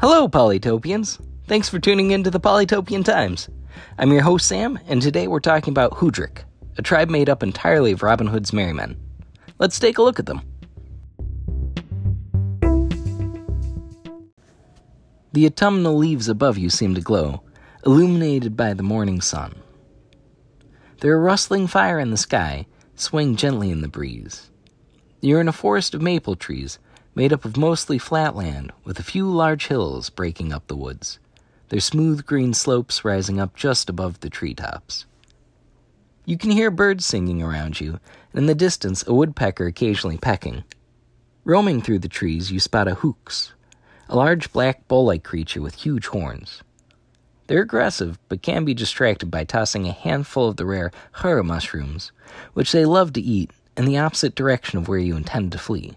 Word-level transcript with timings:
Hello, 0.00 0.30
Polytopians! 0.30 1.20
Thanks 1.46 1.68
for 1.68 1.78
tuning 1.78 2.10
in 2.10 2.24
to 2.24 2.30
the 2.30 2.40
Polytopian 2.40 3.04
Times. 3.04 3.50
I'm 3.98 4.10
your 4.10 4.22
host, 4.22 4.48
Sam, 4.48 4.78
and 4.86 5.02
today 5.02 5.26
we're 5.26 5.40
talking 5.40 5.72
about 5.72 5.92
Hoodrick, 5.92 6.44
a 6.78 6.82
tribe 6.82 7.10
made 7.10 7.28
up 7.28 7.42
entirely 7.42 7.92
of 7.92 8.02
Robin 8.02 8.26
Hood's 8.26 8.50
merry 8.50 8.72
men. 8.72 8.96
Let's 9.58 9.78
take 9.78 9.98
a 9.98 10.02
look 10.02 10.18
at 10.18 10.24
them. 10.24 10.40
The 15.34 15.44
autumnal 15.44 15.98
leaves 15.98 16.30
above 16.30 16.56
you 16.56 16.70
seem 16.70 16.94
to 16.94 17.02
glow, 17.02 17.42
illuminated 17.84 18.56
by 18.56 18.72
the 18.72 18.82
morning 18.82 19.20
sun. 19.20 19.54
There 21.00 21.12
are 21.12 21.20
rustling 21.20 21.66
fire 21.66 22.00
in 22.00 22.10
the 22.10 22.16
sky, 22.16 22.64
swaying 22.94 23.36
gently 23.36 23.70
in 23.70 23.82
the 23.82 23.86
breeze. 23.88 24.50
You're 25.20 25.42
in 25.42 25.48
a 25.48 25.52
forest 25.52 25.92
of 25.94 26.00
maple 26.00 26.36
trees, 26.36 26.78
made 27.14 27.32
up 27.32 27.44
of 27.44 27.56
mostly 27.56 27.98
flat 27.98 28.36
land, 28.36 28.72
with 28.84 28.98
a 28.98 29.04
few 29.04 29.28
large 29.28 29.66
hills 29.66 30.10
breaking 30.10 30.52
up 30.52 30.66
the 30.66 30.76
woods, 30.76 31.18
their 31.68 31.80
smooth 31.80 32.24
green 32.24 32.54
slopes 32.54 33.04
rising 33.04 33.40
up 33.40 33.54
just 33.56 33.88
above 33.88 34.20
the 34.20 34.30
treetops. 34.30 35.06
You 36.24 36.38
can 36.38 36.50
hear 36.50 36.70
birds 36.70 37.04
singing 37.04 37.42
around 37.42 37.80
you, 37.80 37.98
and 38.32 38.40
in 38.40 38.46
the 38.46 38.54
distance 38.54 39.06
a 39.06 39.14
woodpecker 39.14 39.66
occasionally 39.66 40.18
pecking. 40.18 40.64
Roaming 41.44 41.80
through 41.80 42.00
the 42.00 42.08
trees, 42.08 42.52
you 42.52 42.60
spot 42.60 42.86
a 42.86 42.94
hooks, 42.94 43.52
a 44.08 44.16
large 44.16 44.52
black 44.52 44.86
bull 44.86 45.06
like 45.06 45.24
creature 45.24 45.62
with 45.62 45.74
huge 45.76 46.06
horns. 46.06 46.62
They're 47.46 47.62
aggressive, 47.62 48.18
but 48.28 48.42
can 48.42 48.64
be 48.64 48.74
distracted 48.74 49.30
by 49.30 49.42
tossing 49.42 49.86
a 49.86 49.92
handful 49.92 50.48
of 50.48 50.56
the 50.56 50.66
rare 50.66 50.92
hara 51.14 51.42
mushrooms, 51.42 52.12
which 52.52 52.70
they 52.70 52.84
love 52.84 53.12
to 53.14 53.20
eat, 53.20 53.50
in 53.76 53.86
the 53.86 53.98
opposite 53.98 54.34
direction 54.34 54.78
of 54.78 54.86
where 54.86 54.98
you 54.98 55.16
intend 55.16 55.50
to 55.52 55.58
flee. 55.58 55.96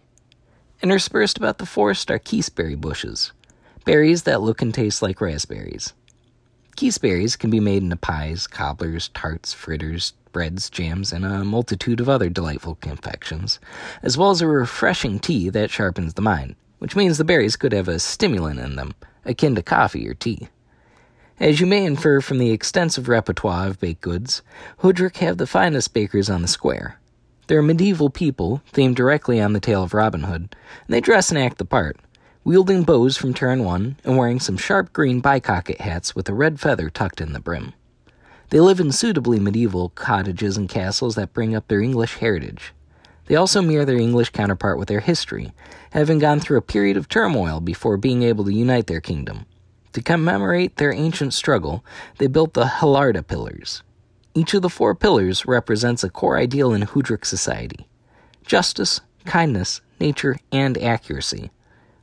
Interspersed 0.84 1.38
about 1.38 1.60
the 1.60 1.66
forest 1.66 2.12
are 2.12 2.20
keseberry 2.20 2.76
bushes, 2.76 3.32
berries 3.86 4.24
that 4.24 4.42
look 4.42 4.62
and 4.62 4.74
taste 4.74 5.02
like 5.02 5.22
raspberries. 5.22 5.94
Keseberries 6.76 7.40
can 7.40 7.50
be 7.50 7.62
made 7.62 7.82
into 7.82 7.96
pies, 7.96 8.48
cobblers, 8.48 9.08
tarts, 9.14 9.54
fritters, 9.54 10.12
breads, 10.34 10.70
jams, 10.70 11.14
and 11.14 11.24
a 11.24 11.46
multitude 11.46 12.02
of 12.02 12.10
other 12.10 12.28
delightful 12.28 12.76
confections, 12.76 13.62
as 14.02 14.18
well 14.18 14.32
as 14.32 14.42
a 14.42 14.48
refreshing 14.48 15.20
tea 15.20 15.48
that 15.48 15.72
sharpens 15.72 16.16
the 16.16 16.22
mind, 16.22 16.58
which 16.80 16.98
means 16.98 17.18
the 17.18 17.24
berries 17.24 17.56
could 17.56 17.72
have 17.72 17.88
a 17.88 17.98
stimulant 17.98 18.60
in 18.60 18.76
them, 18.76 18.94
akin 19.24 19.56
to 19.56 19.64
coffee 19.64 20.06
or 20.06 20.14
tea. 20.14 20.50
As 21.40 21.62
you 21.62 21.66
may 21.66 21.86
infer 21.86 22.20
from 22.20 22.40
the 22.40 22.52
extensive 22.52 23.08
repertoire 23.08 23.68
of 23.68 23.80
baked 23.80 24.02
goods, 24.02 24.42
Hoodrick 24.80 25.16
have 25.18 25.38
the 25.38 25.48
finest 25.48 25.94
bakers 25.94 26.30
on 26.30 26.42
the 26.42 26.48
square. 26.50 27.00
They're 27.54 27.62
medieval 27.62 28.10
people, 28.10 28.64
themed 28.74 28.96
directly 28.96 29.40
on 29.40 29.54
the 29.54 29.60
tale 29.60 29.84
of 29.84 29.94
Robin 29.94 30.22
Hood, 30.22 30.42
and 30.42 30.90
they 30.90 31.00
dress 31.00 31.30
and 31.30 31.38
act 31.38 31.60
the 31.60 31.66
part, 31.66 31.98
wielding 32.44 32.82
bows 32.82 33.16
from 33.16 33.36
turn 33.36 33.64
one 33.64 33.98
and 34.04 34.18
wearing 34.18 34.40
some 34.40 34.58
sharp 34.58 34.92
green 34.92 35.22
bycocket 35.22 35.80
hats 35.80 36.16
with 36.16 36.28
a 36.28 36.34
red 36.34 36.60
feather 36.60 36.90
tucked 36.90 37.22
in 37.22 37.34
the 37.34 37.40
brim. 37.40 37.74
They 38.50 38.60
live 38.60 38.80
in 38.80 38.92
suitably 38.92 39.40
medieval 39.40 39.90
cottages 39.90 40.58
and 40.58 40.68
castles 40.68 41.14
that 41.14 41.34
bring 41.34 41.54
up 41.54 41.68
their 41.68 41.80
English 41.80 42.16
heritage. 42.16 42.74
They 43.28 43.36
also 43.36 43.62
mirror 43.62 43.86
their 43.86 44.00
English 44.00 44.32
counterpart 44.32 44.80
with 44.80 44.88
their 44.88 45.02
history, 45.02 45.54
having 45.92 46.18
gone 46.18 46.40
through 46.40 46.58
a 46.58 46.64
period 46.64 46.98
of 46.98 47.08
turmoil 47.08 47.60
before 47.60 47.98
being 47.98 48.24
able 48.24 48.46
to 48.46 48.52
unite 48.52 48.88
their 48.88 49.00
kingdom. 49.00 49.46
To 49.92 50.02
commemorate 50.02 50.78
their 50.78 50.92
ancient 50.92 51.36
struggle, 51.36 51.86
they 52.18 52.26
built 52.26 52.56
the 52.56 52.66
Hallarda 52.66 53.22
Pillars, 53.22 53.84
each 54.36 54.54
of 54.54 54.62
the 54.62 54.70
four 54.70 54.96
pillars 54.96 55.46
represents 55.46 56.04
a 56.04 56.10
core 56.10 56.38
ideal 56.38 56.74
in 56.74 56.82
Hoodrick 56.82 57.26
society 57.26 57.88
justice, 58.46 59.00
kindness, 59.26 59.82
nature, 60.00 60.38
and 60.52 60.78
accuracy. 60.78 61.52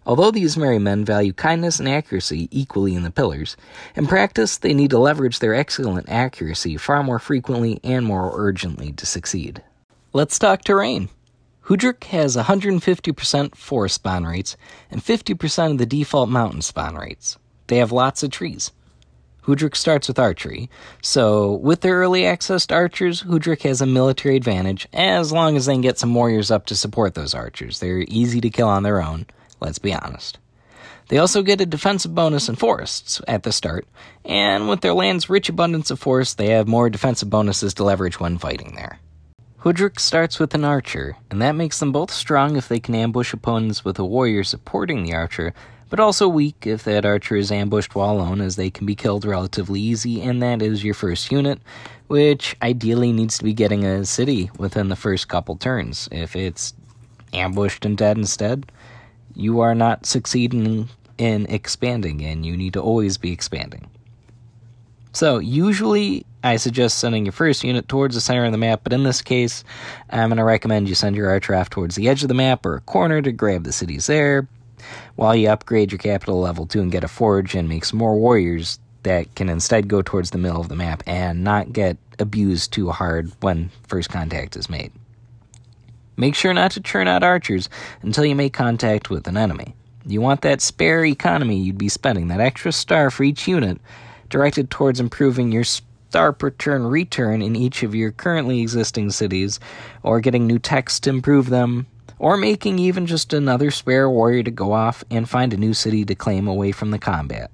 Although 0.06 0.30
these 0.30 0.56
merry 0.56 0.78
men 0.78 1.04
value 1.04 1.32
kindness 1.32 1.78
and 1.78 1.88
accuracy 1.88 2.48
equally 2.50 2.94
in 2.94 3.02
the 3.02 3.10
pillars, 3.10 3.56
in 3.94 4.06
practice 4.06 4.56
they 4.56 4.72
need 4.72 4.90
to 4.90 4.98
leverage 4.98 5.38
their 5.38 5.54
excellent 5.54 6.08
accuracy 6.08 6.76
far 6.76 7.02
more 7.02 7.18
frequently 7.18 7.78
and 7.84 8.06
more 8.06 8.32
urgently 8.34 8.92
to 8.92 9.06
succeed. 9.06 9.62
Let's 10.12 10.38
talk 10.38 10.64
terrain. 10.64 11.10
Hoodrick 11.66 12.04
has 12.04 12.36
150% 12.36 13.54
forest 13.54 13.96
spawn 13.96 14.24
rates 14.24 14.56
and 14.90 15.02
50% 15.02 15.72
of 15.72 15.78
the 15.78 15.86
default 15.86 16.28
mountain 16.28 16.62
spawn 16.62 16.96
rates. 16.96 17.38
They 17.66 17.76
have 17.76 17.92
lots 17.92 18.22
of 18.22 18.30
trees. 18.30 18.72
Hoodrick 19.42 19.74
starts 19.74 20.08
with 20.08 20.18
archery, 20.18 20.68
so 21.02 21.52
with 21.52 21.80
their 21.80 21.96
early 21.96 22.26
access 22.26 22.66
to 22.66 22.74
archers, 22.74 23.22
Hoodrick 23.22 23.62
has 23.62 23.80
a 23.80 23.86
military 23.86 24.36
advantage 24.36 24.86
as 24.92 25.32
long 25.32 25.56
as 25.56 25.66
they 25.66 25.74
can 25.74 25.80
get 25.80 25.98
some 25.98 26.14
warriors 26.14 26.50
up 26.50 26.66
to 26.66 26.76
support 26.76 27.14
those 27.14 27.34
archers. 27.34 27.80
They're 27.80 28.04
easy 28.08 28.40
to 28.40 28.50
kill 28.50 28.68
on 28.68 28.82
their 28.82 29.02
own, 29.02 29.26
let's 29.60 29.78
be 29.78 29.94
honest. 29.94 30.38
They 31.08 31.18
also 31.18 31.42
get 31.42 31.60
a 31.60 31.66
defensive 31.66 32.14
bonus 32.14 32.48
in 32.48 32.54
forests 32.54 33.20
at 33.26 33.42
the 33.42 33.50
start, 33.50 33.86
and 34.24 34.68
with 34.68 34.80
their 34.80 34.94
land's 34.94 35.28
rich 35.28 35.48
abundance 35.48 35.90
of 35.90 35.98
forests, 35.98 36.34
they 36.34 36.50
have 36.50 36.68
more 36.68 36.88
defensive 36.88 37.28
bonuses 37.28 37.74
to 37.74 37.84
leverage 37.84 38.20
when 38.20 38.38
fighting 38.38 38.74
there. 38.76 39.00
Hoodrick 39.62 40.00
starts 40.00 40.38
with 40.38 40.54
an 40.54 40.64
archer, 40.64 41.18
and 41.30 41.42
that 41.42 41.52
makes 41.52 41.78
them 41.78 41.92
both 41.92 42.10
strong 42.10 42.56
if 42.56 42.66
they 42.66 42.80
can 42.80 42.94
ambush 42.94 43.34
opponents 43.34 43.84
with 43.84 43.98
a 43.98 44.04
warrior 44.06 44.42
supporting 44.42 45.02
the 45.02 45.12
archer, 45.12 45.52
but 45.90 46.00
also 46.00 46.26
weak 46.26 46.66
if 46.66 46.82
that 46.84 47.04
archer 47.04 47.36
is 47.36 47.52
ambushed 47.52 47.94
while 47.94 48.12
alone, 48.12 48.40
as 48.40 48.56
they 48.56 48.70
can 48.70 48.86
be 48.86 48.94
killed 48.94 49.26
relatively 49.26 49.78
easy, 49.78 50.22
and 50.22 50.42
that 50.42 50.62
is 50.62 50.82
your 50.82 50.94
first 50.94 51.30
unit, 51.30 51.60
which 52.06 52.56
ideally 52.62 53.12
needs 53.12 53.36
to 53.36 53.44
be 53.44 53.52
getting 53.52 53.84
a 53.84 54.06
city 54.06 54.50
within 54.56 54.88
the 54.88 54.96
first 54.96 55.28
couple 55.28 55.56
turns. 55.56 56.08
If 56.10 56.34
it's 56.34 56.72
ambushed 57.34 57.84
and 57.84 57.98
dead 57.98 58.16
instead, 58.16 58.72
you 59.34 59.60
are 59.60 59.74
not 59.74 60.06
succeeding 60.06 60.88
in 61.18 61.44
expanding, 61.50 62.24
and 62.24 62.46
you 62.46 62.56
need 62.56 62.72
to 62.72 62.80
always 62.80 63.18
be 63.18 63.30
expanding. 63.30 63.90
So, 65.12 65.38
usually 65.38 66.24
I 66.44 66.56
suggest 66.56 66.98
sending 66.98 67.24
your 67.24 67.32
first 67.32 67.64
unit 67.64 67.88
towards 67.88 68.14
the 68.14 68.20
center 68.20 68.44
of 68.44 68.52
the 68.52 68.58
map, 68.58 68.80
but 68.84 68.92
in 68.92 69.02
this 69.02 69.22
case, 69.22 69.64
I'm 70.10 70.28
going 70.28 70.38
to 70.38 70.44
recommend 70.44 70.88
you 70.88 70.94
send 70.94 71.16
your 71.16 71.30
archer 71.30 71.54
off 71.54 71.68
towards 71.68 71.96
the 71.96 72.08
edge 72.08 72.22
of 72.22 72.28
the 72.28 72.34
map 72.34 72.64
or 72.64 72.76
a 72.76 72.80
corner 72.80 73.20
to 73.20 73.32
grab 73.32 73.64
the 73.64 73.72
cities 73.72 74.06
there, 74.06 74.46
while 75.16 75.34
you 75.34 75.48
upgrade 75.48 75.90
your 75.90 75.98
capital 75.98 76.40
level 76.40 76.66
2 76.66 76.80
and 76.80 76.92
get 76.92 77.04
a 77.04 77.08
forge 77.08 77.54
and 77.54 77.68
make 77.68 77.84
some 77.84 77.98
more 77.98 78.16
warriors 78.16 78.78
that 79.02 79.34
can 79.34 79.48
instead 79.48 79.88
go 79.88 80.02
towards 80.02 80.30
the 80.30 80.38
middle 80.38 80.60
of 80.60 80.68
the 80.68 80.76
map 80.76 81.02
and 81.06 81.42
not 81.42 81.72
get 81.72 81.96
abused 82.18 82.72
too 82.72 82.90
hard 82.90 83.32
when 83.40 83.70
first 83.88 84.10
contact 84.10 84.56
is 84.56 84.70
made. 84.70 84.92
Make 86.16 86.34
sure 86.34 86.52
not 86.52 86.72
to 86.72 86.80
churn 86.80 87.08
out 87.08 87.22
archers 87.22 87.68
until 88.02 88.26
you 88.26 88.36
make 88.36 88.52
contact 88.52 89.08
with 89.10 89.26
an 89.26 89.36
enemy. 89.38 89.74
You 90.06 90.20
want 90.20 90.42
that 90.42 90.60
spare 90.60 91.04
economy 91.04 91.58
you'd 91.58 91.78
be 91.78 91.88
spending, 91.88 92.28
that 92.28 92.40
extra 92.40 92.72
star 92.72 93.10
for 93.10 93.24
each 93.24 93.48
unit, 93.48 93.80
directed 94.30 94.70
towards 94.70 95.00
improving 95.00 95.52
your 95.52 95.64
star 95.64 96.32
per 96.32 96.50
turn 96.50 96.86
return 96.86 97.42
in 97.42 97.54
each 97.54 97.82
of 97.82 97.94
your 97.94 98.12
currently 98.12 98.60
existing 98.62 99.10
cities, 99.10 99.60
or 100.02 100.20
getting 100.20 100.46
new 100.46 100.58
techs 100.58 100.98
to 101.00 101.10
improve 101.10 101.50
them, 101.50 101.86
or 102.18 102.36
making 102.36 102.78
even 102.78 103.06
just 103.06 103.32
another 103.32 103.70
spare 103.70 104.08
warrior 104.08 104.42
to 104.42 104.50
go 104.50 104.72
off 104.72 105.04
and 105.10 105.28
find 105.28 105.52
a 105.52 105.58
new 105.58 105.74
city 105.74 106.04
to 106.04 106.14
claim 106.14 106.48
away 106.48 106.72
from 106.72 106.90
the 106.90 106.98
combat. 106.98 107.50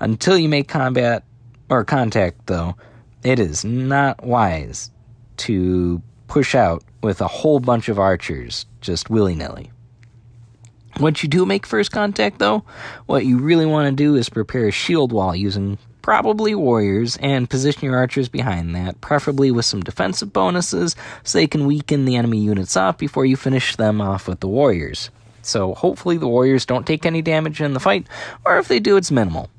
Until 0.00 0.38
you 0.38 0.48
make 0.48 0.68
combat 0.68 1.24
or 1.68 1.84
contact, 1.84 2.46
though, 2.46 2.76
it 3.22 3.38
is 3.38 3.64
not 3.64 4.24
wise 4.24 4.90
to 5.38 6.00
push 6.28 6.54
out 6.54 6.82
with 7.02 7.20
a 7.20 7.28
whole 7.28 7.60
bunch 7.60 7.88
of 7.88 7.98
archers 7.98 8.66
just 8.80 9.10
willy 9.10 9.34
nilly. 9.34 9.70
Once 10.98 11.22
you 11.22 11.28
do 11.28 11.44
make 11.44 11.66
first 11.66 11.92
contact, 11.92 12.38
though, 12.38 12.64
what 13.06 13.26
you 13.26 13.38
really 13.38 13.66
want 13.66 13.86
to 13.86 13.92
do 13.94 14.16
is 14.16 14.28
prepare 14.28 14.68
a 14.68 14.72
shield 14.72 15.12
wall 15.12 15.36
using 15.36 15.78
probably 16.00 16.54
warriors, 16.54 17.16
and 17.16 17.50
position 17.50 17.82
your 17.82 17.96
archers 17.96 18.28
behind 18.28 18.76
that, 18.76 19.00
preferably 19.00 19.50
with 19.50 19.64
some 19.64 19.82
defensive 19.82 20.32
bonuses 20.32 20.94
so 21.24 21.36
they 21.36 21.48
can 21.48 21.66
weaken 21.66 22.04
the 22.04 22.14
enemy 22.14 22.38
units 22.38 22.76
off 22.76 22.96
before 22.96 23.26
you 23.26 23.36
finish 23.36 23.74
them 23.74 24.00
off 24.00 24.28
with 24.28 24.38
the 24.38 24.46
warriors. 24.46 25.10
So 25.42 25.74
hopefully 25.74 26.16
the 26.16 26.28
warriors 26.28 26.64
don't 26.64 26.86
take 26.86 27.04
any 27.04 27.22
damage 27.22 27.60
in 27.60 27.74
the 27.74 27.80
fight, 27.80 28.06
or 28.44 28.56
if 28.56 28.68
they 28.68 28.78
do, 28.78 28.96
it's 28.96 29.10
minimal. 29.10 29.50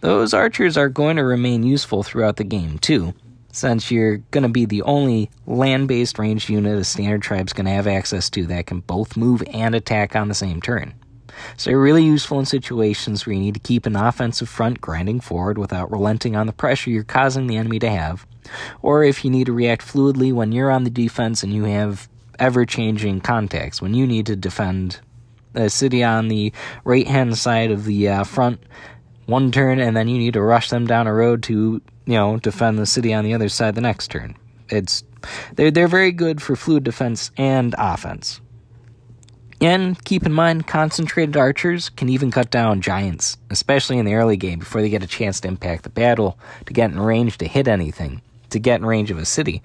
Those 0.00 0.34
archers 0.34 0.76
are 0.76 0.88
going 0.88 1.16
to 1.16 1.22
remain 1.22 1.62
useful 1.62 2.02
throughout 2.02 2.36
the 2.36 2.44
game, 2.44 2.78
too, 2.78 3.14
since 3.52 3.90
you're 3.90 4.18
going 4.30 4.42
to 4.42 4.48
be 4.48 4.64
the 4.64 4.82
only 4.82 5.30
land 5.46 5.88
based 5.88 6.18
ranged 6.18 6.48
unit 6.48 6.78
a 6.78 6.84
standard 6.84 7.22
tribe's 7.22 7.52
going 7.52 7.66
to 7.66 7.72
have 7.72 7.86
access 7.86 8.28
to 8.30 8.46
that 8.46 8.66
can 8.66 8.80
both 8.80 9.16
move 9.16 9.42
and 9.52 9.74
attack 9.74 10.14
on 10.14 10.28
the 10.28 10.34
same 10.34 10.60
turn. 10.60 10.94
So 11.56 11.70
they're 11.70 11.78
really 11.78 12.04
useful 12.04 12.38
in 12.40 12.46
situations 12.46 13.24
where 13.24 13.34
you 13.34 13.40
need 13.40 13.54
to 13.54 13.60
keep 13.60 13.86
an 13.86 13.96
offensive 13.96 14.48
front 14.48 14.80
grinding 14.80 15.20
forward 15.20 15.56
without 15.56 15.90
relenting 15.90 16.36
on 16.36 16.46
the 16.46 16.52
pressure 16.52 16.90
you're 16.90 17.04
causing 17.04 17.46
the 17.46 17.56
enemy 17.56 17.78
to 17.80 17.90
have, 17.90 18.26
or 18.82 19.04
if 19.04 19.24
you 19.24 19.30
need 19.30 19.46
to 19.46 19.52
react 19.52 19.86
fluidly 19.86 20.32
when 20.32 20.52
you're 20.52 20.70
on 20.70 20.84
the 20.84 20.90
defense 20.90 21.42
and 21.42 21.52
you 21.52 21.64
have 21.64 22.08
ever 22.38 22.64
changing 22.64 23.20
contacts, 23.20 23.80
when 23.80 23.94
you 23.94 24.06
need 24.06 24.26
to 24.26 24.36
defend 24.36 25.00
a 25.54 25.70
city 25.70 26.04
on 26.04 26.28
the 26.28 26.52
right 26.84 27.06
hand 27.06 27.36
side 27.36 27.70
of 27.70 27.84
the 27.84 28.08
uh, 28.08 28.24
front 28.24 28.60
one 29.28 29.52
turn 29.52 29.80
and 29.80 29.96
then 29.96 30.08
you 30.08 30.18
need 30.18 30.34
to 30.34 30.42
rush 30.42 30.70
them 30.70 30.86
down 30.86 31.06
a 31.06 31.14
road 31.14 31.42
to 31.44 31.82
you 32.06 32.14
know 32.14 32.38
defend 32.38 32.78
the 32.78 32.86
city 32.86 33.14
on 33.14 33.24
the 33.24 33.34
other 33.34 33.48
side 33.48 33.74
the 33.74 33.80
next 33.80 34.10
turn 34.10 34.36
it's 34.70 35.04
they're, 35.56 35.70
they're 35.70 35.88
very 35.88 36.12
good 36.12 36.42
for 36.42 36.56
fluid 36.56 36.84
defense 36.84 37.30
and 37.36 37.74
offense 37.78 38.40
And 39.60 40.02
keep 40.04 40.24
in 40.26 40.32
mind, 40.32 40.66
concentrated 40.68 41.36
archers 41.36 41.88
can 41.90 42.08
even 42.08 42.30
cut 42.30 42.50
down 42.50 42.80
giants, 42.80 43.36
especially 43.50 43.98
in 43.98 44.06
the 44.06 44.14
early 44.14 44.36
game 44.36 44.60
before 44.60 44.82
they 44.82 44.90
get 44.90 45.02
a 45.02 45.08
chance 45.08 45.40
to 45.40 45.48
impact 45.48 45.82
the 45.84 45.90
battle, 45.90 46.38
to 46.66 46.72
get 46.72 46.92
in 46.92 47.00
range 47.00 47.38
to 47.38 47.46
hit 47.48 47.68
anything, 47.68 48.22
to 48.50 48.60
get 48.60 48.80
in 48.80 48.86
range 48.86 49.10
of 49.10 49.18
a 49.18 49.24
city. 49.26 49.62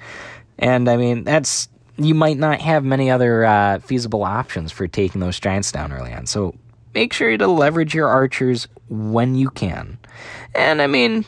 And 0.57 0.89
I 0.89 0.97
mean, 0.97 1.23
that's 1.25 1.69
you 1.97 2.15
might 2.15 2.37
not 2.39 2.61
have 2.61 2.83
many 2.83 3.11
other 3.11 3.45
uh, 3.45 3.79
feasible 3.79 4.23
options 4.23 4.71
for 4.71 4.87
taking 4.87 5.21
those 5.21 5.39
giants 5.39 5.71
down 5.71 5.93
early 5.93 6.13
on. 6.13 6.25
So 6.25 6.55
make 6.93 7.13
sure 7.13 7.37
to 7.37 7.47
leverage 7.47 7.93
your 7.93 8.07
archers 8.07 8.67
when 8.89 9.35
you 9.35 9.49
can. 9.49 9.97
And 10.53 10.81
I 10.81 10.87
mean, 10.87 11.25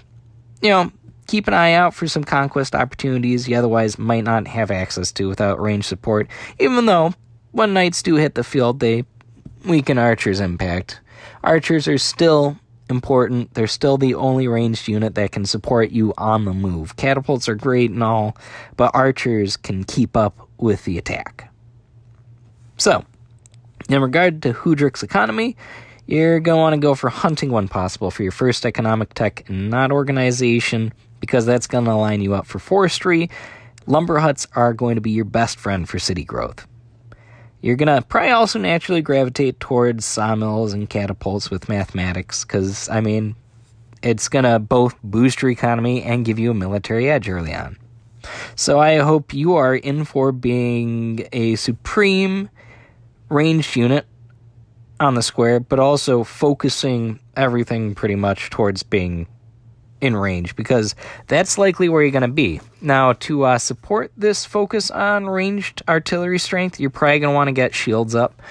you 0.61 0.69
know, 0.69 0.91
keep 1.27 1.47
an 1.47 1.53
eye 1.53 1.73
out 1.73 1.93
for 1.93 2.07
some 2.07 2.23
conquest 2.23 2.75
opportunities 2.75 3.47
you 3.47 3.57
otherwise 3.57 3.97
might 3.97 4.23
not 4.23 4.47
have 4.47 4.71
access 4.71 5.11
to 5.13 5.27
without 5.27 5.61
range 5.61 5.85
support, 5.85 6.27
even 6.59 6.85
though 6.85 7.13
when 7.51 7.73
knights 7.73 8.03
do 8.03 8.15
hit 8.15 8.35
the 8.35 8.43
field, 8.43 8.79
they 8.79 9.05
weaken 9.65 9.97
archers' 9.97 10.39
impact. 10.39 10.99
Archers 11.43 11.87
are 11.87 11.97
still 11.97 12.57
important. 12.89 13.53
They're 13.53 13.67
still 13.67 13.97
the 13.97 14.13
only 14.15 14.47
ranged 14.47 14.87
unit 14.87 15.15
that 15.15 15.31
can 15.31 15.45
support 15.45 15.91
you 15.91 16.13
on 16.17 16.45
the 16.45 16.53
move. 16.53 16.95
Catapults 16.97 17.49
are 17.49 17.55
great 17.55 17.91
and 17.91 18.03
all, 18.03 18.37
but 18.77 18.91
archers 18.93 19.57
can 19.57 19.83
keep 19.83 20.15
up 20.15 20.47
with 20.57 20.85
the 20.85 20.97
attack. 20.97 21.51
So, 22.77 23.05
in 23.89 24.01
regard 24.01 24.41
to 24.43 24.53
Hoodrick's 24.53 25.03
economy, 25.03 25.55
you're 26.07 26.39
going 26.39 26.57
to 26.57 26.61
want 26.61 26.73
to 26.73 26.79
go 26.79 26.95
for 26.95 27.09
hunting 27.09 27.51
when 27.51 27.67
possible 27.67 28.11
for 28.11 28.23
your 28.23 28.31
first 28.31 28.65
economic 28.65 29.13
tech, 29.13 29.47
and 29.49 29.69
not 29.69 29.91
organization, 29.91 30.93
because 31.19 31.45
that's 31.45 31.67
going 31.67 31.85
to 31.85 31.95
line 31.95 32.21
you 32.21 32.33
up 32.35 32.45
for 32.45 32.59
forestry. 32.59 33.29
Lumber 33.87 34.19
huts 34.19 34.47
are 34.55 34.73
going 34.73 34.95
to 34.95 35.01
be 35.01 35.11
your 35.11 35.25
best 35.25 35.59
friend 35.59 35.87
for 35.87 35.99
city 35.99 36.23
growth. 36.23 36.67
You're 37.61 37.75
going 37.75 37.95
to 37.95 38.05
probably 38.07 38.31
also 38.31 38.59
naturally 38.59 39.01
gravitate 39.01 39.59
towards 39.59 40.05
sawmills 40.05 40.73
and 40.73 40.89
catapults 40.89 41.49
with 41.49 41.69
mathematics 41.69 42.45
because, 42.45 42.87
I 42.89 43.01
mean, 43.01 43.35
it's 44.03 44.29
going 44.29 44.45
to 44.45 44.59
both 44.59 44.95
boost 45.03 45.41
your 45.41 45.49
economy 45.49 46.03
and 46.03 46.25
give 46.25 46.37
you 46.37 46.51
a 46.51 46.55
military 46.55 47.09
edge 47.09 47.27
early 47.27 47.55
on. 47.55 47.77
So 48.55 48.79
I 48.79 48.97
hope 48.97 49.33
you 49.33 49.55
are 49.55 49.75
in 49.75 50.05
for 50.05 50.31
being 50.31 51.27
a 51.31 51.55
supreme 51.55 52.49
ranged 53.29 53.75
unit 53.75 54.05
on 54.99 55.15
the 55.15 55.21
square, 55.21 55.59
but 55.59 55.79
also 55.79 56.23
focusing 56.23 57.19
everything 57.35 57.95
pretty 57.95 58.15
much 58.15 58.49
towards 58.49 58.83
being 58.83 59.27
in 60.01 60.15
range 60.15 60.55
because 60.55 60.95
that's 61.27 61.57
likely 61.57 61.89
where 61.89 62.01
you're 62.01 62.11
going 62.11 62.21
to 62.21 62.27
be. 62.27 62.61
Now, 62.81 63.13
to 63.13 63.43
uh, 63.43 63.57
support 63.57 64.11
this 64.15 64.45
focus 64.45 64.91
on 64.91 65.25
ranged 65.25 65.81
artillery 65.87 66.39
strength, 66.39 66.79
you're 66.79 66.89
probably 66.89 67.19
going 67.19 67.33
to 67.33 67.35
want 67.35 67.47
to 67.47 67.53
get 67.53 67.73
shields 67.73 68.15
up. 68.15 68.41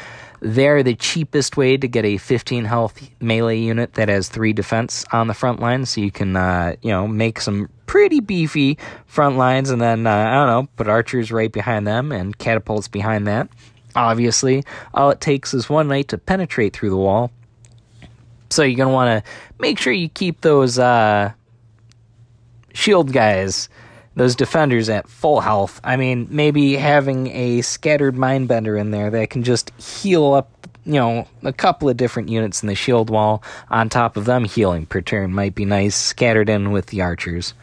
They're 0.41 0.83
the 0.83 0.95
cheapest 0.95 1.57
way 1.57 1.79
to 1.79 1.89
get 1.89 2.05
a 2.05 2.19
15 2.19 2.67
health 2.67 3.01
melee 3.21 3.61
unit 3.61 3.95
that 3.95 4.11
has 4.11 4.29
three 4.29 4.53
defense 4.53 5.05
on 5.11 5.27
the 5.27 5.33
front 5.33 5.61
line, 5.61 5.87
so 5.87 6.03
you 6.03 6.11
can, 6.11 6.37
uh, 6.37 6.77
you 6.83 6.91
know, 6.91 7.09
make 7.09 7.41
some 7.41 7.71
pretty 7.87 8.21
beefy 8.21 8.77
front 9.07 9.39
lines, 9.39 9.71
and 9.71 9.81
then 9.81 10.07
uh, 10.07 10.11
I 10.11 10.35
don't 10.35 10.47
know, 10.49 10.69
put 10.77 10.89
archers 10.89 11.33
right 11.33 11.51
behind 11.51 11.87
them 11.87 12.13
and 12.13 12.37
catapults 12.37 12.89
behind 12.89 13.27
that. 13.27 13.49
Obviously, 13.97 14.65
all 14.93 15.11
it 15.11 15.21
takes 15.21 15.55
is 15.55 15.69
one 15.69 15.89
knight 15.89 16.09
to 16.09 16.19
penetrate 16.19 16.75
through 16.75 16.91
the 16.91 16.97
wall. 16.97 17.31
So 18.51 18.63
you're 18.63 18.77
gonna 18.77 18.93
want 18.93 19.25
to 19.25 19.31
make 19.59 19.79
sure 19.79 19.93
you 19.93 20.09
keep 20.09 20.41
those 20.41 20.79
uh, 20.79 21.33
shield 22.73 23.13
guys, 23.13 23.69
those 24.15 24.37
defenders 24.37 24.89
at 24.89 25.09
full 25.09 25.41
health. 25.41 25.81
I 25.83 25.97
mean, 25.97 26.29
maybe 26.31 26.75
having 26.75 27.29
a 27.29 27.63
scattered 27.63 28.15
mindbender 28.15 28.79
in 28.79 28.91
there 28.91 29.11
that 29.11 29.31
can 29.31 29.43
just 29.43 29.71
heal 29.81 30.33
up, 30.35 30.51
you 30.87 30.95
know, 30.95 31.27
a 31.43 31.53
couple 31.53 31.89
of 31.89 31.97
different 31.97 32.29
units 32.29 32.63
in 32.63 32.69
the 32.69 32.75
shield 32.75 33.11
wall 33.11 33.43
on 33.71 33.89
top 33.89 34.17
of 34.17 34.25
them 34.25 34.45
healing 34.45 34.87
per 34.87 35.01
turn 35.01 35.33
might 35.33 35.55
be 35.55 35.65
nice, 35.65 35.97
scattered 35.97 36.49
in 36.49 36.73
with 36.73 36.87
the 36.87 37.01
archers. 37.01 37.55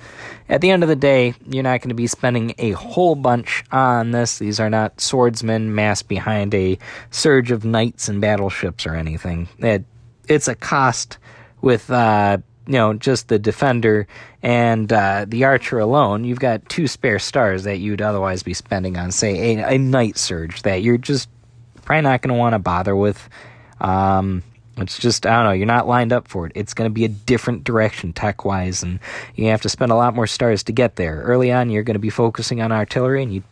At 0.50 0.62
the 0.62 0.72
end 0.72 0.84
of 0.84 0.90
the 0.90 0.96
day, 0.96 1.34
you're 1.48 1.64
not 1.64 1.82
going 1.82 1.90
to 1.90 1.96
be 1.96 2.08
spending 2.08 2.54
a 2.58 2.72
whole 2.72 3.16
bunch 3.16 3.64
on 3.72 4.12
this. 4.12 4.40
These 4.40 4.60
are 4.60 4.70
not 4.70 5.00
swordsmen 5.00 5.74
massed 5.74 6.08
behind 6.08 6.54
a 6.54 6.78
surge 7.12 7.52
of 7.52 7.64
knights 7.64 8.10
and 8.10 8.20
battleships 8.20 8.86
or 8.86 8.96
anything. 8.96 9.48
It, 9.60 9.86
it's 10.28 10.48
a 10.48 10.56
cost 10.56 11.18
with 11.62 11.90
uh, 11.92 12.40
you 12.68 12.74
know, 12.74 12.94
just 12.94 13.28
the 13.28 13.40
defender 13.40 14.08
and 14.44 14.92
uh, 14.92 15.26
the 15.28 15.44
archer 15.44 15.80
alone, 15.80 16.24
you've 16.24 16.40
got 16.40 16.68
two 16.70 16.88
spare 16.88 17.20
stars 17.20 17.64
that 17.64 17.78
you'd 17.78 18.02
otherwise 18.02 18.44
be 18.44 18.54
spending 18.54 18.98
on, 18.98 19.12
say, 19.12 19.58
a, 19.58 19.76
a 19.76 19.78
knight 19.78 20.18
surge 20.18 20.62
that 20.62 20.82
you're 20.82 20.98
just 20.98 21.30
probably 21.92 22.10
not 22.10 22.22
going 22.22 22.34
to 22.34 22.40
want 22.40 22.54
to 22.54 22.60
bother 22.60 22.96
with. 22.96 23.30
Um, 23.82 24.44
it's 24.78 24.98
just, 24.98 25.26
I 25.26 25.36
don't 25.36 25.44
know, 25.44 25.52
you're 25.52 25.66
not 25.66 25.90
lined 25.90 26.14
up 26.14 26.30
for 26.30 26.46
it. 26.46 26.54
It's 26.56 26.74
going 26.74 26.90
to 26.90 26.94
be 26.94 27.04
a 27.04 27.10
different 27.10 27.66
direction 27.66 28.14
tech 28.14 28.46
wise, 28.46 28.82
and 28.82 29.02
you 29.36 29.48
have 29.48 29.62
to 29.64 29.70
spend 29.70 29.92
a 29.92 29.96
lot 29.96 30.16
more 30.16 30.26
stars 30.26 30.64
to 30.64 30.72
get 30.72 30.96
there. 30.96 31.22
Early 31.22 31.52
on, 31.52 31.70
you're 31.70 31.84
going 31.84 31.96
to 31.96 32.00
be 32.00 32.10
focusing 32.10 32.62
on 32.62 32.72
artillery, 32.72 33.22
and 33.22 33.34
you 33.34 33.44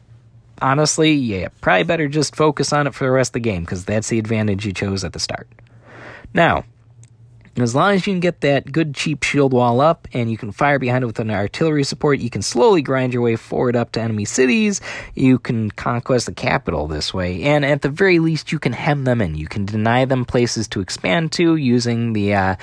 honestly, 0.61 1.11
yeah, 1.11 1.49
probably 1.59 1.83
better 1.83 2.07
just 2.07 2.33
focus 2.33 2.71
on 2.71 2.87
it 2.87 2.93
for 2.93 3.03
the 3.03 3.11
rest 3.11 3.31
of 3.31 3.33
the 3.33 3.39
game 3.41 3.65
because 3.65 3.83
that's 3.83 4.07
the 4.07 4.19
advantage 4.19 4.65
you 4.65 4.71
chose 4.71 5.03
at 5.03 5.11
the 5.11 5.19
start. 5.19 5.49
Now, 6.33 6.63
as 7.61 7.75
long 7.75 7.93
as 7.93 8.05
you 8.05 8.13
can 8.13 8.19
get 8.19 8.41
that 8.41 8.71
good 8.71 8.95
cheap 8.95 9.23
shield 9.23 9.53
wall 9.53 9.81
up 9.81 10.07
and 10.13 10.31
you 10.31 10.37
can 10.37 10.51
fire 10.51 10.79
behind 10.79 11.03
it 11.03 11.07
with 11.07 11.19
an 11.19 11.29
artillery 11.29 11.83
support, 11.83 12.19
you 12.19 12.29
can 12.29 12.41
slowly 12.41 12.81
grind 12.81 13.13
your 13.13 13.21
way 13.21 13.35
forward 13.35 13.75
up 13.75 13.91
to 13.93 14.01
enemy 14.01 14.25
cities. 14.25 14.81
You 15.15 15.39
can 15.39 15.71
conquest 15.71 16.25
the 16.25 16.33
capital 16.33 16.87
this 16.87 17.13
way. 17.13 17.43
And 17.43 17.63
at 17.63 17.81
the 17.81 17.89
very 17.89 18.19
least, 18.19 18.51
you 18.51 18.59
can 18.59 18.73
hem 18.73 19.03
them 19.03 19.21
in. 19.21 19.35
You 19.35 19.47
can 19.47 19.65
deny 19.65 20.05
them 20.05 20.25
places 20.25 20.67
to 20.69 20.81
expand 20.81 21.31
to 21.33 21.55
using 21.55 22.13
the, 22.13 22.33
uh, 22.33 22.55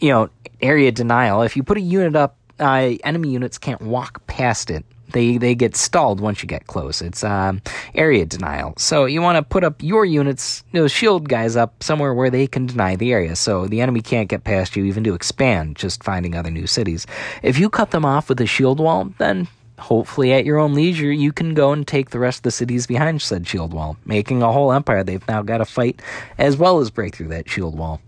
you 0.00 0.10
know, 0.10 0.30
area 0.60 0.90
denial. 0.92 1.42
If 1.42 1.56
you 1.56 1.62
put 1.62 1.76
a 1.76 1.82
unit 1.82 2.16
up, 2.16 2.37
uh, 2.60 2.96
enemy 3.04 3.30
units 3.30 3.58
can't 3.58 3.82
walk 3.82 4.26
past 4.26 4.70
it 4.70 4.84
they 5.12 5.38
they 5.38 5.54
get 5.54 5.76
stalled 5.76 6.20
once 6.20 6.42
you 6.42 6.46
get 6.46 6.66
close. 6.66 7.00
It's 7.00 7.24
um, 7.24 7.62
area 7.94 8.26
denial. 8.26 8.74
So 8.76 9.06
you 9.06 9.22
want 9.22 9.36
to 9.36 9.42
put 9.42 9.64
up 9.64 9.82
your 9.82 10.04
units, 10.04 10.64
those 10.72 10.92
shield 10.92 11.28
guys 11.28 11.56
up 11.56 11.82
somewhere 11.82 12.14
where 12.14 12.30
they 12.30 12.46
can 12.46 12.66
deny 12.66 12.96
the 12.96 13.12
area, 13.12 13.36
so 13.36 13.66
the 13.66 13.80
enemy 13.80 14.00
can't 14.00 14.28
get 14.28 14.44
past 14.44 14.76
you, 14.76 14.84
even 14.84 15.04
to 15.04 15.14
expand. 15.14 15.76
Just 15.76 16.04
finding 16.04 16.34
other 16.34 16.50
new 16.50 16.66
cities. 16.66 17.06
If 17.42 17.58
you 17.58 17.70
cut 17.70 17.90
them 17.90 18.04
off 18.04 18.28
with 18.28 18.40
a 18.40 18.46
shield 18.46 18.80
wall, 18.80 19.12
then 19.18 19.48
hopefully 19.78 20.32
at 20.32 20.44
your 20.44 20.58
own 20.58 20.74
leisure 20.74 21.12
you 21.12 21.32
can 21.32 21.54
go 21.54 21.72
and 21.72 21.86
take 21.86 22.10
the 22.10 22.18
rest 22.18 22.40
of 22.40 22.42
the 22.42 22.50
cities 22.50 22.86
behind 22.86 23.22
said 23.22 23.46
shield 23.46 23.72
wall, 23.72 23.96
making 24.04 24.42
a 24.42 24.52
whole 24.52 24.72
empire. 24.72 25.04
They've 25.04 25.26
now 25.28 25.42
got 25.42 25.58
to 25.58 25.64
fight 25.64 26.02
as 26.36 26.56
well 26.56 26.80
as 26.80 26.90
break 26.90 27.14
through 27.14 27.28
that 27.28 27.48
shield 27.48 27.78
wall. 27.78 28.00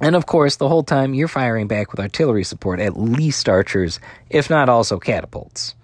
And 0.00 0.14
of 0.14 0.26
course, 0.26 0.56
the 0.56 0.68
whole 0.68 0.82
time 0.82 1.14
you're 1.14 1.28
firing 1.28 1.68
back 1.68 1.90
with 1.90 2.00
artillery 2.00 2.44
support, 2.44 2.80
at 2.80 2.98
least 2.98 3.48
archers, 3.48 3.98
if 4.28 4.50
not 4.50 4.68
also 4.68 4.98
catapults. 4.98 5.74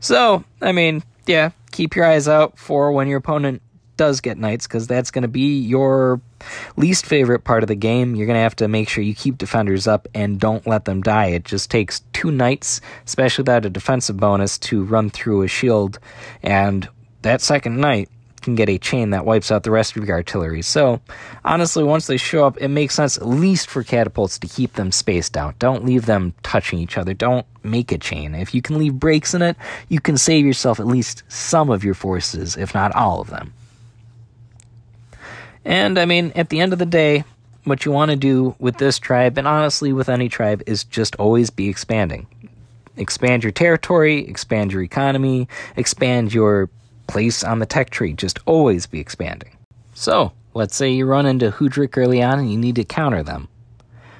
So, 0.00 0.44
I 0.60 0.72
mean, 0.72 1.02
yeah, 1.26 1.50
keep 1.72 1.96
your 1.96 2.04
eyes 2.04 2.28
out 2.28 2.58
for 2.58 2.92
when 2.92 3.08
your 3.08 3.18
opponent 3.18 3.62
does 3.96 4.20
get 4.20 4.36
knights, 4.36 4.66
because 4.66 4.86
that's 4.86 5.10
going 5.10 5.22
to 5.22 5.28
be 5.28 5.60
your 5.60 6.20
least 6.76 7.06
favorite 7.06 7.44
part 7.44 7.62
of 7.62 7.68
the 7.68 7.76
game. 7.76 8.14
You're 8.14 8.26
going 8.26 8.36
to 8.36 8.42
have 8.42 8.56
to 8.56 8.68
make 8.68 8.88
sure 8.88 9.04
you 9.04 9.14
keep 9.14 9.38
defenders 9.38 9.86
up 9.86 10.08
and 10.14 10.40
don't 10.40 10.66
let 10.66 10.84
them 10.84 11.00
die. 11.00 11.26
It 11.26 11.44
just 11.44 11.70
takes 11.70 12.00
two 12.12 12.32
knights, 12.32 12.80
especially 13.06 13.42
without 13.42 13.64
a 13.64 13.70
defensive 13.70 14.16
bonus, 14.16 14.58
to 14.58 14.82
run 14.82 15.10
through 15.10 15.42
a 15.42 15.48
shield, 15.48 16.00
and 16.42 16.88
that 17.22 17.40
second 17.40 17.80
knight 17.80 18.10
can 18.44 18.54
get 18.54 18.68
a 18.68 18.78
chain 18.78 19.10
that 19.10 19.24
wipes 19.24 19.50
out 19.50 19.64
the 19.64 19.70
rest 19.70 19.96
of 19.96 20.04
your 20.04 20.16
artillery. 20.16 20.62
So, 20.62 21.00
honestly, 21.44 21.82
once 21.82 22.06
they 22.06 22.16
show 22.16 22.46
up, 22.46 22.56
it 22.58 22.68
makes 22.68 22.94
sense 22.94 23.16
at 23.16 23.26
least 23.26 23.68
for 23.68 23.82
catapults 23.82 24.38
to 24.38 24.46
keep 24.46 24.74
them 24.74 24.92
spaced 24.92 25.36
out. 25.36 25.58
Don't 25.58 25.84
leave 25.84 26.06
them 26.06 26.34
touching 26.42 26.78
each 26.78 26.96
other. 26.96 27.14
Don't 27.14 27.46
make 27.64 27.90
a 27.90 27.98
chain. 27.98 28.34
If 28.34 28.54
you 28.54 28.62
can 28.62 28.78
leave 28.78 28.94
breaks 28.94 29.34
in 29.34 29.42
it, 29.42 29.56
you 29.88 30.00
can 30.00 30.16
save 30.16 30.46
yourself 30.46 30.78
at 30.78 30.86
least 30.86 31.24
some 31.28 31.70
of 31.70 31.82
your 31.82 31.94
forces, 31.94 32.56
if 32.56 32.74
not 32.74 32.94
all 32.94 33.20
of 33.20 33.30
them. 33.30 33.52
And 35.64 35.98
I 35.98 36.04
mean, 36.04 36.32
at 36.36 36.50
the 36.50 36.60
end 36.60 36.72
of 36.72 36.78
the 36.78 36.86
day, 36.86 37.24
what 37.64 37.84
you 37.84 37.92
want 37.92 38.10
to 38.10 38.16
do 38.16 38.54
with 38.58 38.76
this 38.76 38.98
tribe, 38.98 39.38
and 39.38 39.48
honestly 39.48 39.92
with 39.92 40.08
any 40.08 40.28
tribe, 40.28 40.62
is 40.66 40.84
just 40.84 41.16
always 41.16 41.50
be 41.50 41.68
expanding. 41.68 42.26
Expand 42.96 43.42
your 43.42 43.52
territory, 43.52 44.28
expand 44.28 44.72
your 44.72 44.82
economy, 44.82 45.48
expand 45.76 46.32
your 46.32 46.68
place 47.06 47.44
on 47.44 47.58
the 47.58 47.66
tech 47.66 47.90
tree, 47.90 48.12
just 48.12 48.38
always 48.46 48.86
be 48.86 49.00
expanding. 49.00 49.56
So, 49.94 50.32
let's 50.54 50.76
say 50.76 50.90
you 50.90 51.06
run 51.06 51.26
into 51.26 51.50
Hoodrick 51.50 51.96
early 51.96 52.22
on 52.22 52.38
and 52.38 52.50
you 52.50 52.58
need 52.58 52.76
to 52.76 52.84
counter 52.84 53.22
them. 53.22 53.48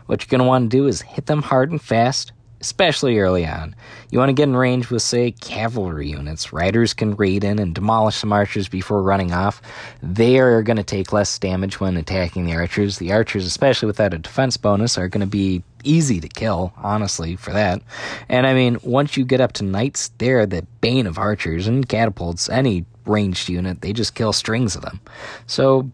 What 0.07 0.23
you're 0.23 0.31
going 0.37 0.45
to 0.45 0.49
want 0.49 0.71
to 0.71 0.76
do 0.76 0.87
is 0.87 1.03
hit 1.03 1.26
them 1.26 1.43
hard 1.43 1.71
and 1.71 1.81
fast, 1.81 2.33
especially 2.61 3.19
early 3.19 3.47
on. 3.47 3.75
You 4.11 4.19
want 4.19 4.29
to 4.29 4.35
get 4.35 4.49
in 4.49 4.57
range 4.57 4.91
with, 4.91 5.03
say, 5.03 5.33
cavalry 5.33 6.09
units. 6.09 6.53
Riders 6.53 6.93
can 6.93 7.17
raid 7.17 7.43
in 7.43 7.59
and 7.59 7.75
demolish 7.75 8.17
some 8.17 8.33
archers 8.33 8.69
before 8.69 9.03
running 9.03 9.33
off. 9.33 9.62
They 10.03 10.38
are 10.38 10.62
going 10.62 10.76
to 10.76 10.83
take 10.83 11.12
less 11.12 11.38
damage 11.38 11.81
when 11.81 11.97
attacking 11.97 12.45
the 12.45 12.55
archers. 12.55 12.99
The 12.99 13.12
archers, 13.12 13.47
especially 13.47 13.87
without 13.87 14.14
a 14.14 14.19
defense 14.19 14.57
bonus, 14.57 14.99
are 14.99 15.09
going 15.09 15.23
to 15.23 15.26
be 15.26 15.62
easy 15.85 16.21
to 16.21 16.29
kill, 16.29 16.73
honestly, 16.76 17.37
for 17.37 17.53
that. 17.53 17.83
And 18.29 18.47
I 18.47 18.55
mean, 18.55 18.79
once 18.83 19.17
you 19.17 19.25
get 19.25 19.41
up 19.41 19.53
to 19.55 19.64
knights, 19.64 20.11
they're 20.19 20.47
the 20.47 20.67
bane 20.81 21.07
of 21.07 21.19
archers 21.19 21.67
and 21.67 21.88
catapults. 21.88 22.49
Any 22.49 22.85
ranged 23.07 23.49
unit, 23.49 23.81
they 23.83 23.93
just 23.93 24.14
kill 24.14 24.33
strings 24.33 24.76
of 24.76 24.83
them. 24.83 25.00
So 25.47 25.91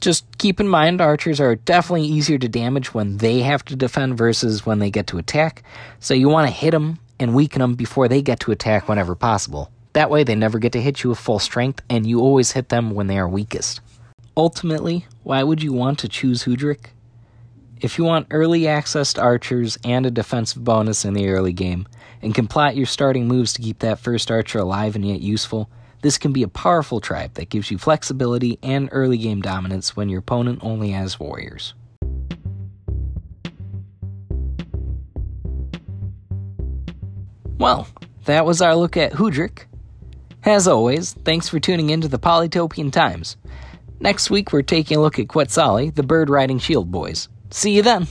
Just 0.00 0.26
keep 0.38 0.60
in 0.60 0.68
mind, 0.68 1.00
archers 1.00 1.40
are 1.40 1.56
definitely 1.56 2.06
easier 2.06 2.38
to 2.38 2.48
damage 2.48 2.92
when 2.92 3.16
they 3.16 3.40
have 3.40 3.64
to 3.64 3.76
defend 3.76 4.18
versus 4.18 4.66
when 4.66 4.78
they 4.78 4.90
get 4.90 5.06
to 5.08 5.18
attack, 5.18 5.62
so 6.00 6.14
you 6.14 6.28
want 6.28 6.46
to 6.46 6.54
hit 6.54 6.72
them 6.72 6.98
and 7.18 7.34
weaken 7.34 7.60
them 7.60 7.74
before 7.74 8.06
they 8.06 8.20
get 8.20 8.40
to 8.40 8.52
attack 8.52 8.88
whenever 8.88 9.14
possible. 9.14 9.70
That 9.94 10.10
way, 10.10 10.22
they 10.22 10.34
never 10.34 10.58
get 10.58 10.72
to 10.72 10.82
hit 10.82 11.02
you 11.02 11.10
with 11.10 11.18
full 11.18 11.38
strength, 11.38 11.82
and 11.88 12.06
you 12.06 12.20
always 12.20 12.52
hit 12.52 12.68
them 12.68 12.90
when 12.90 13.06
they 13.06 13.18
are 13.18 13.28
weakest. 13.28 13.80
Ultimately, 14.36 15.06
why 15.22 15.42
would 15.42 15.62
you 15.62 15.72
want 15.72 15.98
to 16.00 16.08
choose 16.08 16.44
Hoodrick? 16.44 16.88
If 17.78 17.98
you 17.98 18.04
want 18.04 18.28
early 18.30 18.66
access 18.66 19.12
to 19.12 19.20
archers 19.20 19.76
and 19.84 20.06
a 20.06 20.10
defensive 20.10 20.64
bonus 20.64 21.04
in 21.04 21.12
the 21.12 21.28
early 21.28 21.52
game, 21.52 21.86
and 22.22 22.34
can 22.34 22.46
plot 22.46 22.74
your 22.74 22.86
starting 22.86 23.28
moves 23.28 23.52
to 23.52 23.62
keep 23.62 23.80
that 23.80 23.98
first 23.98 24.30
archer 24.30 24.60
alive 24.60 24.96
and 24.96 25.06
yet 25.06 25.20
useful, 25.20 25.68
this 26.00 26.16
can 26.16 26.32
be 26.32 26.42
a 26.42 26.48
powerful 26.48 27.00
tribe 27.00 27.34
that 27.34 27.50
gives 27.50 27.70
you 27.70 27.76
flexibility 27.76 28.58
and 28.62 28.88
early 28.92 29.18
game 29.18 29.42
dominance 29.42 29.94
when 29.94 30.08
your 30.08 30.20
opponent 30.20 30.60
only 30.62 30.92
has 30.92 31.20
warriors. 31.20 31.74
Well, 37.58 37.88
that 38.24 38.46
was 38.46 38.62
our 38.62 38.74
look 38.74 38.96
at 38.96 39.12
Hoodrick. 39.12 39.64
As 40.44 40.66
always, 40.66 41.12
thanks 41.12 41.50
for 41.50 41.60
tuning 41.60 41.90
in 41.90 42.00
to 42.00 42.08
the 42.08 42.18
Polytopian 42.18 42.90
Times. 42.90 43.36
Next 44.00 44.30
week, 44.30 44.52
we're 44.52 44.62
taking 44.62 44.96
a 44.96 45.00
look 45.00 45.18
at 45.18 45.26
Quetzali, 45.26 45.94
the 45.94 46.02
bird 46.02 46.30
riding 46.30 46.58
shield 46.58 46.90
boys. 46.90 47.28
See 47.50 47.72
you 47.72 47.82
then! 47.82 48.06